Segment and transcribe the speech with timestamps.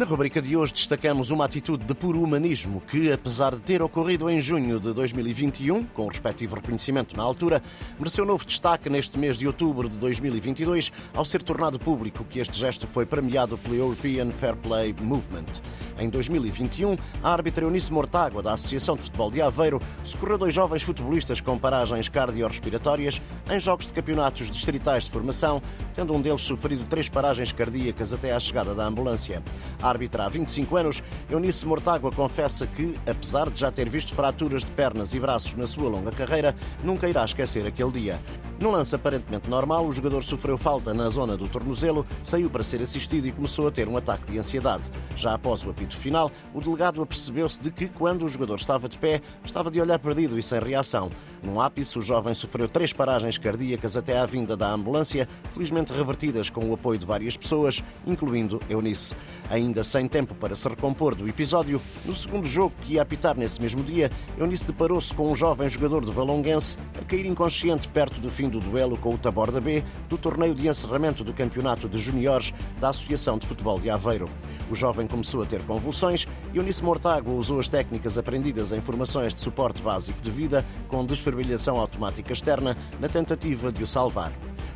[0.00, 4.30] Na rubrica de hoje destacamos uma atitude de puro humanismo que, apesar de ter ocorrido
[4.30, 7.62] em junho de 2021, com o respectivo reconhecimento na altura,
[7.98, 12.58] mereceu novo destaque neste mês de outubro de 2022, ao ser tornado público que este
[12.58, 15.60] gesto foi premiado pelo European Fair Play Movement.
[16.00, 20.82] Em 2021, a árbitra Eunice Mortágua, da Associação de Futebol de Aveiro, socorreu dois jovens
[20.82, 25.62] futebolistas com paragens cardiorrespiratórias em jogos de campeonatos distritais de formação,
[25.94, 29.42] tendo um deles sofrido três paragens cardíacas até à chegada da ambulância.
[29.82, 34.64] A árbitra há 25 anos, Eunice Mortágua confessa que, apesar de já ter visto fraturas
[34.64, 38.20] de pernas e braços na sua longa carreira, nunca irá esquecer aquele dia.
[38.60, 42.82] Num lance aparentemente normal, o jogador sofreu falta na zona do tornozelo, saiu para ser
[42.82, 44.84] assistido e começou a ter um ataque de ansiedade.
[45.16, 48.98] Já após o apito final, o delegado apercebeu-se de que, quando o jogador estava de
[48.98, 51.08] pé, estava de olhar perdido e sem reação.
[51.42, 56.50] Num ápice, o jovem sofreu três paragens cardíacas até à vinda da ambulância, felizmente revertidas
[56.50, 59.16] com o apoio de várias pessoas, incluindo Eunice.
[59.48, 63.60] Ainda sem tempo para se recompor do episódio, no segundo jogo que ia apitar nesse
[63.60, 68.28] mesmo dia, Eunice deparou-se com um jovem jogador do Valonguense a cair inconsciente perto do
[68.28, 72.52] fim do duelo com o Taborda B do torneio de encerramento do Campeonato de Juniores
[72.78, 74.26] da Associação de Futebol de Aveiro.
[74.70, 79.34] O jovem começou a ter convulsões e Eunice Mortágua usou as técnicas aprendidas em formações
[79.34, 84.32] de suporte básico de vida com desfibrilação automática externa na tentativa de o salvar.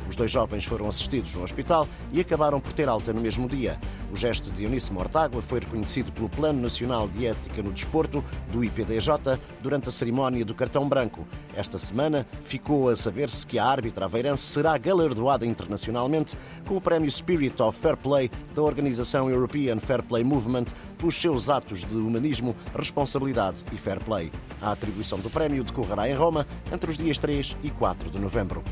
[0.09, 3.79] Os dois jovens foram assistidos no hospital e acabaram por ter alta no mesmo dia.
[4.11, 8.63] O gesto de Eunice Mortágua foi reconhecido pelo Plano Nacional de Ética no Desporto, do
[8.63, 11.27] IPDJ, durante a cerimónia do cartão branco.
[11.55, 17.09] Esta semana ficou a saber-se que a árbitra aveirense será galardoada internacionalmente com o prémio
[17.09, 20.65] Spirit of Fair Play da organização European Fair Play Movement
[20.97, 24.31] pelos seus atos de humanismo, responsabilidade e fair play.
[24.61, 28.63] A atribuição do prémio decorrerá em Roma entre os dias 3 e 4 de novembro.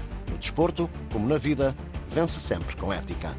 [0.44, 1.74] Desporto, como na vida,
[2.10, 3.32] vence sempre com ética.